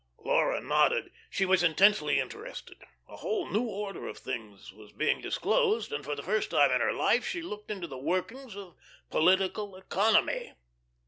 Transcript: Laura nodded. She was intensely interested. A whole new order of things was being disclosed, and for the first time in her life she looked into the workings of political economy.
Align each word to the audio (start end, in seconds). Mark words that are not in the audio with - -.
Laura 0.25 0.59
nodded. 0.59 1.11
She 1.29 1.45
was 1.45 1.61
intensely 1.61 2.19
interested. 2.19 2.81
A 3.07 3.17
whole 3.17 3.47
new 3.47 3.65
order 3.65 4.07
of 4.07 4.17
things 4.17 4.73
was 4.73 4.91
being 4.91 5.21
disclosed, 5.21 5.93
and 5.93 6.03
for 6.03 6.15
the 6.15 6.23
first 6.23 6.49
time 6.49 6.71
in 6.71 6.81
her 6.81 6.91
life 6.91 7.23
she 7.23 7.43
looked 7.43 7.69
into 7.69 7.85
the 7.85 7.99
workings 7.99 8.55
of 8.55 8.75
political 9.11 9.75
economy. 9.75 10.55